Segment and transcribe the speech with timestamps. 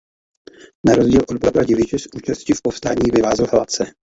[0.87, 3.85] Na rozdíl od bratra Diviše z účasti v povstání vyvázl hladce.